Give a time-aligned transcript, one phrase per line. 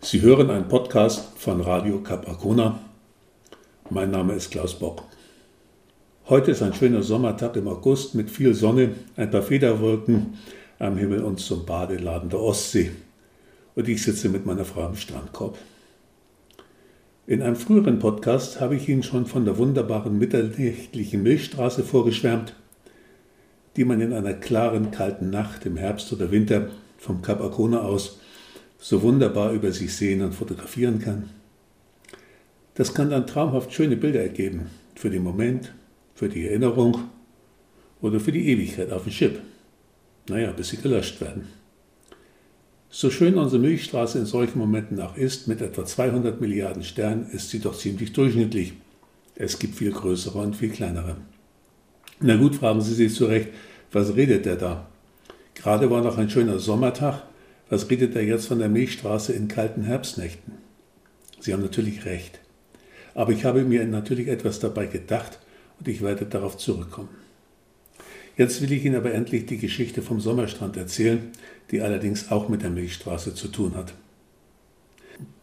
[0.00, 2.78] Sie hören einen Podcast von Radio Cap Arcona.
[3.90, 5.02] Mein Name ist Klaus Bock.
[6.28, 10.38] Heute ist ein schöner Sommertag im August mit viel Sonne, ein paar Federwolken
[10.78, 12.92] am Himmel und zum Badeladen der Ostsee.
[13.74, 15.58] Und ich sitze mit meiner Frau am Strandkorb.
[17.26, 22.54] In einem früheren Podcast habe ich Ihnen schon von der wunderbaren mitternächtlichen Milchstraße vorgeschwärmt,
[23.74, 26.68] die man in einer klaren, kalten Nacht im Herbst oder Winter
[26.98, 28.20] vom Cap Arcona aus
[28.78, 31.30] so wunderbar über sich sehen und fotografieren kann.
[32.74, 35.72] Das kann dann traumhaft schöne Bilder ergeben, für den Moment,
[36.14, 37.04] für die Erinnerung
[38.00, 39.40] oder für die Ewigkeit auf dem Chip.
[40.28, 41.48] Naja, bis sie gelöscht werden.
[42.90, 47.50] So schön unsere Milchstraße in solchen Momenten auch ist, mit etwa 200 Milliarden Sternen, ist
[47.50, 48.74] sie doch ziemlich durchschnittlich.
[49.34, 51.16] Es gibt viel größere und viel kleinere.
[52.20, 53.50] Na gut, fragen Sie sich zurecht,
[53.92, 54.88] was redet der da?
[55.54, 57.22] Gerade war noch ein schöner Sommertag
[57.70, 60.54] was redet er jetzt von der Milchstraße in kalten Herbstnächten?
[61.40, 62.40] Sie haben natürlich recht.
[63.14, 65.38] Aber ich habe mir natürlich etwas dabei gedacht
[65.78, 67.10] und ich werde darauf zurückkommen.
[68.36, 71.30] Jetzt will ich Ihnen aber endlich die Geschichte vom Sommerstrand erzählen,
[71.70, 73.94] die allerdings auch mit der Milchstraße zu tun hat.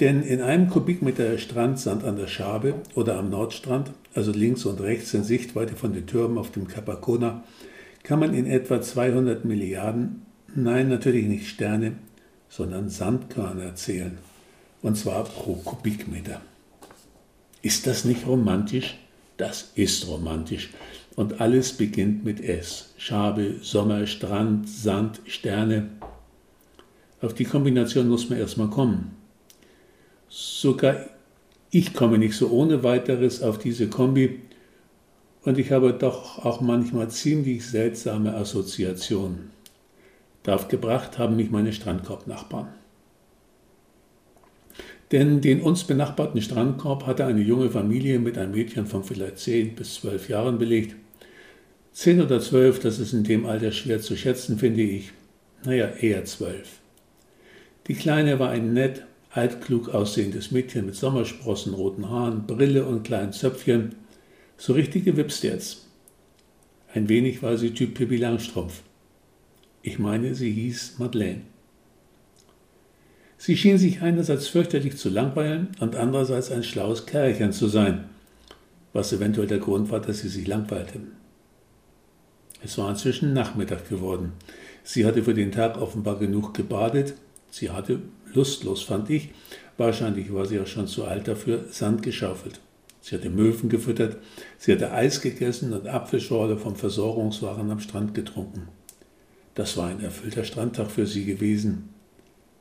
[0.00, 5.14] Denn in einem Kubikmeter Strandsand an der Schabe oder am Nordstrand, also links und rechts
[5.14, 7.44] in Sichtweite von den Türmen auf dem Capacona,
[8.02, 10.22] kann man in etwa 200 Milliarden,
[10.54, 11.92] nein natürlich nicht Sterne,
[12.50, 14.18] sondern Sandkörner zählen.
[14.82, 16.42] Und zwar pro Kubikmeter.
[17.62, 18.98] Ist das nicht romantisch?
[19.38, 20.68] Das ist romantisch.
[21.16, 22.92] Und alles beginnt mit S.
[22.98, 25.88] Schabe, Sommer, Strand, Sand, Sterne.
[27.22, 29.16] Auf die Kombination muss man erstmal kommen.
[30.28, 31.06] Sogar
[31.72, 34.40] ich komme nicht so ohne weiteres auf diese Kombi
[35.44, 39.50] und ich habe doch auch manchmal ziemlich seltsame Assoziationen.
[40.50, 42.66] Darauf gebracht haben mich meine Strandkorbnachbarn.
[45.12, 49.76] Denn den uns benachbarten Strandkorb hatte eine junge Familie mit einem Mädchen von vielleicht 10
[49.76, 50.96] bis 12 Jahren belegt.
[51.92, 55.12] 10 oder 12, das ist in dem Alter schwer zu schätzen, finde ich.
[55.64, 56.80] Naja, eher 12.
[57.86, 63.32] Die Kleine war ein nett, altklug aussehendes Mädchen mit Sommersprossen, roten Haaren, Brille und kleinen
[63.32, 63.94] Zöpfchen.
[64.56, 65.86] So richtig gewipst jetzt.
[66.92, 68.82] Ein wenig war sie Typ Pippi Langstrumpf.
[69.82, 71.42] Ich meine, sie hieß Madeleine.
[73.38, 78.04] Sie schien sich einerseits fürchterlich zu langweilen und andererseits ein schlaues Kerlchen zu sein,
[78.92, 81.00] was eventuell der Grund war, dass sie sich langweilte.
[82.62, 84.32] Es war inzwischen Nachmittag geworden.
[84.82, 87.14] Sie hatte für den Tag offenbar genug gebadet.
[87.50, 88.00] Sie hatte,
[88.34, 89.30] lustlos fand ich,
[89.78, 92.60] wahrscheinlich war sie auch schon zu alt dafür, Sand geschaufelt.
[93.00, 94.18] Sie hatte Möwen gefüttert,
[94.58, 98.68] sie hatte Eis gegessen und Apfelschorle vom Versorgungswaren am Strand getrunken.
[99.60, 101.90] Das war ein erfüllter Strandtag für sie gewesen,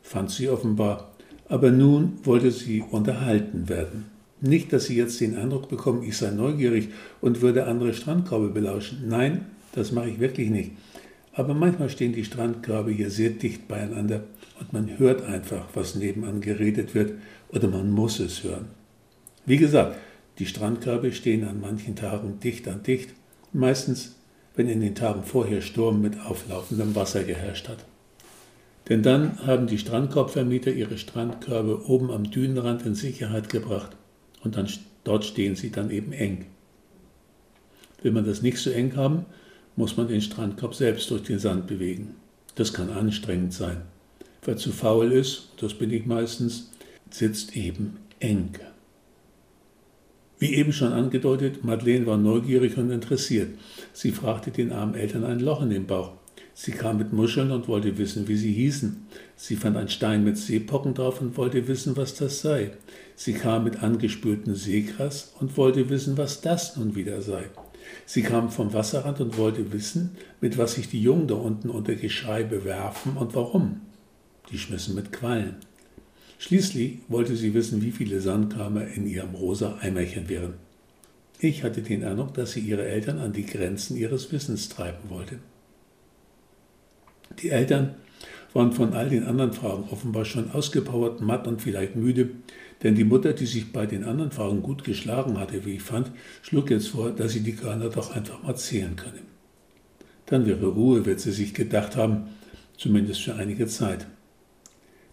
[0.01, 1.13] fand sie offenbar.
[1.47, 4.07] Aber nun wollte sie unterhalten werden.
[4.41, 6.89] Nicht, dass sie jetzt den Eindruck bekommen, ich sei neugierig
[7.21, 9.05] und würde andere Strandkörbe belauschen.
[9.07, 10.71] Nein, das mache ich wirklich nicht.
[11.31, 14.25] Aber manchmal stehen die Strandkörbe hier sehr dicht beieinander
[14.59, 17.13] und man hört einfach, was nebenan geredet wird
[17.47, 18.65] oder man muss es hören.
[19.45, 19.95] Wie gesagt,
[20.37, 23.11] die Strandkörbe stehen an manchen Tagen dicht an dicht,
[23.53, 24.18] meistens
[24.59, 27.85] wenn in den Tagen vorher Sturm mit auflaufendem Wasser geherrscht hat.
[28.89, 33.95] Denn dann haben die Strandkorbvermieter ihre Strandkörbe oben am Dünenrand in Sicherheit gebracht
[34.43, 34.67] und dann,
[35.05, 36.47] dort stehen sie dann eben eng.
[38.01, 39.25] Will man das nicht so eng haben,
[39.77, 42.15] muss man den Strandkorb selbst durch den Sand bewegen.
[42.55, 43.83] Das kann anstrengend sein.
[44.43, 46.69] Wer zu faul ist, das bin ich meistens,
[47.09, 48.59] sitzt eben eng.
[50.39, 53.49] Wie eben schon angedeutet, Madeleine war neugierig und interessiert.
[53.91, 56.13] Sie fragte den armen Eltern ein Loch in den Bauch.
[56.53, 59.07] Sie kam mit Muscheln und wollte wissen, wie sie hießen.
[59.35, 62.71] Sie fand einen Stein mit Seepocken drauf und wollte wissen, was das sei.
[63.15, 67.45] Sie kam mit angespültem Seegras und wollte wissen, was das nun wieder sei.
[68.05, 71.95] Sie kam vom Wasserrand und wollte wissen, mit was sich die Jungen da unten unter
[71.95, 73.81] Geschrei bewerfen und warum.
[74.51, 75.57] Die schmissen mit Quallen.
[76.39, 80.53] Schließlich wollte sie wissen, wie viele Sandkörner in ihrem rosa Eimerchen wären.
[81.37, 85.39] Ich hatte den Eindruck, dass sie ihre Eltern an die Grenzen ihres Wissens treiben wollte.
[87.41, 87.95] Die Eltern
[88.53, 92.29] waren von all den anderen Fragen offenbar schon ausgepowert, matt und vielleicht müde,
[92.83, 96.09] denn die Mutter, die sich bei den anderen Fragen gut geschlagen hatte, wie ich fand,
[96.41, 99.19] schlug jetzt vor, dass sie die Körner doch einfach mal zählen könne.
[100.25, 102.29] Dann wäre Ruhe, wird sie sich gedacht haben,
[102.77, 104.07] zumindest für einige Zeit.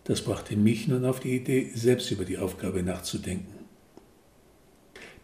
[0.06, 3.53] Das brachte mich nun auf die Idee, selbst über die Aufgabe nachzudenken.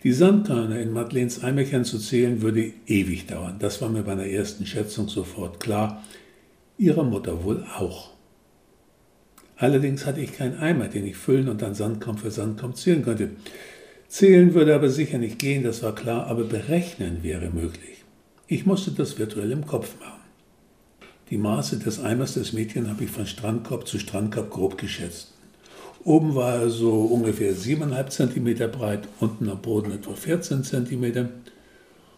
[0.03, 3.57] Die Sandkörner in Madeleines Eimerchen zu zählen, würde ewig dauern.
[3.61, 6.03] Das war mir bei einer ersten Schätzung sofort klar.
[6.77, 8.11] Ihrer Mutter wohl auch.
[9.57, 13.31] Allerdings hatte ich keinen Eimer, den ich füllen und dann Sandkorn für Sandkorn zählen konnte.
[14.09, 18.05] Zählen würde aber sicher nicht gehen, das war klar, aber berechnen wäre möglich.
[18.49, 20.22] Ich musste das virtuell im Kopf machen.
[21.33, 25.33] Die Maße des Eimers des Mädchen habe ich von Strandkorb zu Strandkorb grob geschätzt.
[26.05, 31.31] Oben war er so ungefähr 7,5 cm breit, unten am Boden etwa 14 cm.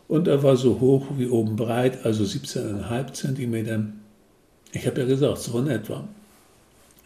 [0.09, 3.93] Und er war so hoch wie oben breit, also 17,5 cm.
[4.73, 6.09] Ich habe ja gesagt, so in etwa.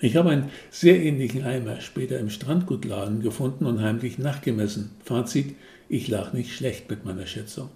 [0.00, 4.92] Ich habe einen sehr ähnlichen Eimer später im Strandgutladen gefunden und heimlich nachgemessen.
[5.04, 5.56] Fazit,
[5.90, 7.68] ich lag nicht schlecht mit meiner Schätzung.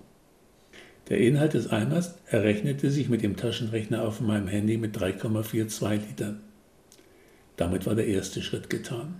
[1.12, 6.40] Der Inhalt des Eimers errechnete sich mit dem Taschenrechner auf meinem Handy mit 3,42 Litern.
[7.58, 9.16] Damit war der erste Schritt getan.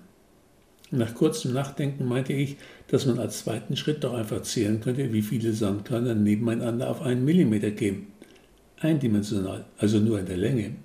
[0.90, 2.56] Nach kurzem Nachdenken meinte ich,
[2.88, 7.26] dass man als zweiten Schritt doch einfach zählen könnte, wie viele Sandkörner nebeneinander auf einen
[7.26, 8.06] Millimeter kämen.
[8.80, 10.76] Eindimensional, also nur in der Länge.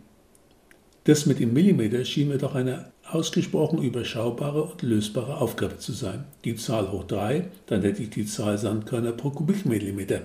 [1.05, 6.25] Das mit dem Millimeter schien mir doch eine ausgesprochen überschaubare und lösbare Aufgabe zu sein.
[6.43, 10.23] Die Zahl hoch 3, dann hätte ich die Zahl Sandkörner pro Kubikmillimeter.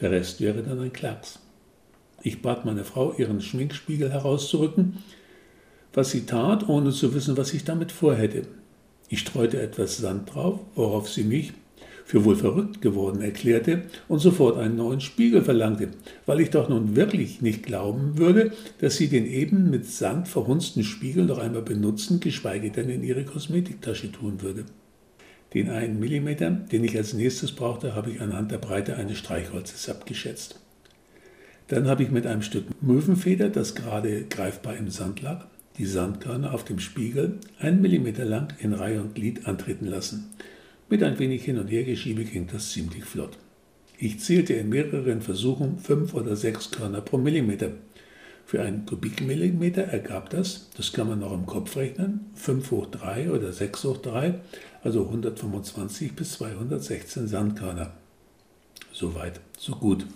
[0.00, 1.40] Der Rest wäre dann ein Klacks.
[2.22, 4.98] Ich bat meine Frau, ihren Schminkspiegel herauszurücken,
[5.92, 8.42] was sie tat, ohne zu wissen, was ich damit vorhätte.
[9.08, 11.52] Ich streute etwas Sand drauf, worauf sie mich
[12.04, 15.90] für wohl verrückt geworden erklärte und sofort einen neuen Spiegel verlangte,
[16.24, 20.84] weil ich doch nun wirklich nicht glauben würde, dass sie den eben mit Sand verhunzten
[20.84, 24.64] Spiegel noch einmal benutzen, geschweige denn in ihre Kosmetiktasche tun würde.
[25.54, 29.88] Den einen Millimeter, den ich als nächstes brauchte, habe ich anhand der Breite eines Streichholzes
[29.88, 30.60] abgeschätzt.
[31.68, 35.46] Dann habe ich mit einem Stück Möwenfeder, das gerade greifbar im Sand lag,
[35.78, 40.30] die Sandkörner auf dem Spiegel einen Millimeter lang in Reihe und Glied antreten lassen.
[40.90, 43.38] Mit ein wenig Hin- und Hergeschiebe ging das ziemlich flott.
[43.98, 47.72] Ich zählte in mehreren Versuchen fünf oder sechs Körner pro Millimeter.
[48.48, 53.30] Für einen Kubikmillimeter ergab das, das kann man noch im Kopf rechnen, 5 hoch 3
[53.30, 54.40] oder 6 hoch 3,
[54.82, 57.92] also 125 bis 216 Sandkörner.
[58.90, 60.06] Soweit, so gut.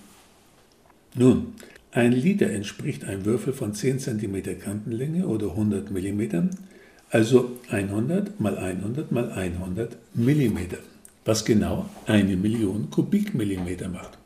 [1.15, 1.53] Nun,
[1.91, 6.49] ein Liter entspricht einem Würfel von 10 cm Kantenlänge oder 100 mm,
[7.11, 10.59] also 100 mal 100 mal 100 mm,
[11.27, 14.22] was genau eine Million Kubikmillimeter macht.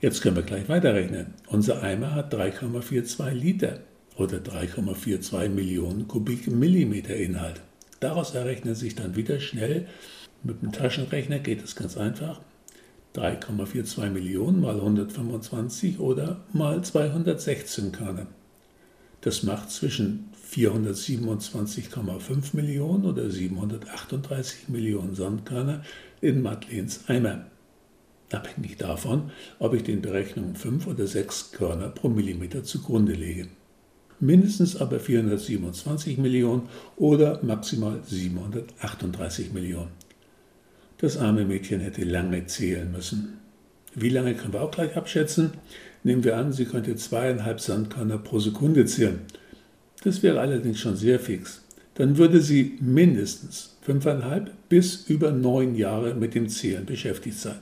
[0.00, 1.34] Jetzt können wir gleich weiterrechnen.
[1.48, 3.80] Unser Eimer hat 3,42 Liter
[4.16, 7.60] oder 3,42 Millionen Kubikmillimeter Inhalt.
[8.00, 9.86] Daraus errechnet sich dann wieder schnell,
[10.42, 12.40] mit dem Taschenrechner geht es ganz einfach,
[13.14, 18.26] 3,42 Millionen mal 125 oder mal 216 Körner.
[19.20, 25.82] Das macht zwischen 427,5 Millionen oder 738 Millionen Sandkörner
[26.22, 27.44] in Madeleines Eimer.
[28.32, 33.48] Abhängig davon, ob ich den Berechnungen 5 oder 6 Körner pro Millimeter zugrunde lege
[34.20, 39.90] mindestens aber 427 Millionen oder maximal 738 Millionen.
[40.98, 43.38] Das arme Mädchen hätte lange zählen müssen.
[43.94, 45.52] Wie lange können wir auch gleich abschätzen?
[46.04, 49.20] Nehmen wir an, sie könnte zweieinhalb Sandkörner pro Sekunde zählen.
[50.04, 51.64] Das wäre allerdings schon sehr fix.
[51.94, 57.58] Dann würde sie mindestens fünfeinhalb bis über neun Jahre mit dem Zählen beschäftigt sein.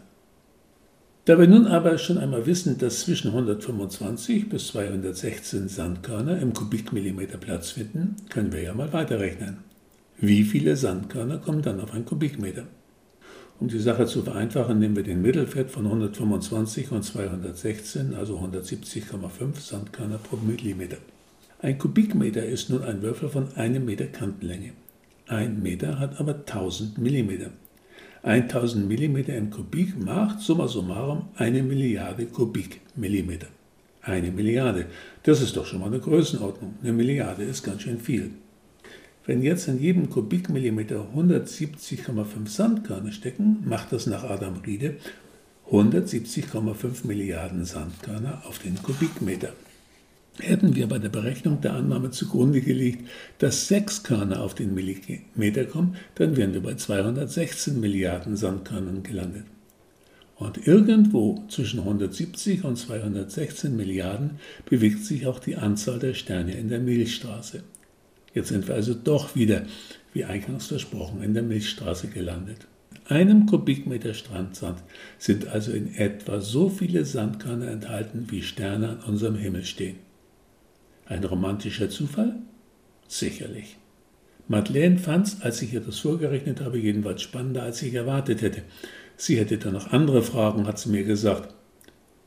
[1.29, 7.37] Da wir nun aber schon einmal wissen, dass zwischen 125 bis 216 Sandkörner im Kubikmillimeter
[7.37, 9.59] Platz finden, können wir ja mal weiterrechnen.
[10.17, 12.63] Wie viele Sandkörner kommen dann auf ein Kubikmeter?
[13.61, 19.61] Um die Sache zu vereinfachen, nehmen wir den Mittelwert von 125 und 216, also 170,5
[19.61, 20.97] Sandkörner pro Millimeter.
[21.61, 24.73] Ein Kubikmeter ist nun ein Würfel von einem Meter Kantenlänge.
[25.27, 27.51] Ein Meter hat aber 1000 Millimeter.
[28.29, 33.47] 1000 mm im Kubik macht summa summarum eine Milliarde Kubikmillimeter.
[34.03, 34.85] Eine Milliarde,
[35.23, 36.75] das ist doch schon mal eine Größenordnung.
[36.83, 38.33] Eine Milliarde ist ganz schön viel.
[39.25, 44.97] Wenn jetzt in jedem Kubikmillimeter 170,5 Sandkörner stecken, macht das nach Adam Riede
[45.71, 49.55] 170,5 Milliarden Sandkörner auf den Kubikmeter.
[50.41, 55.65] Hätten wir bei der Berechnung der Annahme zugrunde gelegt, dass sechs Körner auf den Millimeter
[55.65, 59.45] kommen, dann wären wir bei 216 Milliarden Sandkörnern gelandet.
[60.37, 66.69] Und irgendwo zwischen 170 und 216 Milliarden bewegt sich auch die Anzahl der Sterne in
[66.69, 67.65] der Milchstraße.
[68.33, 69.67] Jetzt sind wir also doch wieder,
[70.13, 72.69] wie eingangs versprochen, in der Milchstraße gelandet.
[73.09, 74.79] In einem Kubikmeter Strandsand
[75.19, 79.97] sind also in etwa so viele Sandkörner enthalten, wie Sterne an unserem Himmel stehen.
[81.09, 82.37] Ein romantischer Zufall?
[83.09, 83.79] Sicherlich.
[84.47, 88.63] Madeleine fand es, als ich ihr das vorgerechnet habe, jedenfalls spannender, als ich erwartet hätte.
[89.17, 91.55] Sie hätte dann noch andere Fragen, hat sie mir gesagt.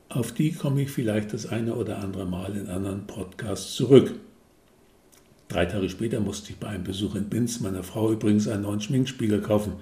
[0.10, 4.14] Auf die komme ich vielleicht das eine oder andere Mal in anderen Podcasts zurück.
[5.48, 8.82] Drei Tage später musste ich bei einem Besuch in Binz meiner Frau übrigens einen neuen
[8.82, 9.74] Schminkspiegel kaufen.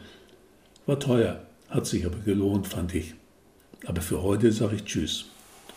[0.86, 3.15] War teuer, hat sich aber gelohnt, fand ich.
[3.86, 5.25] Aber für heute sage ich Tschüss.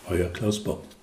[0.09, 0.85] Euer Klaus Bock.